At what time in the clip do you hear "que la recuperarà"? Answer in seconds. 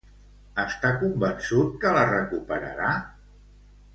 1.85-2.91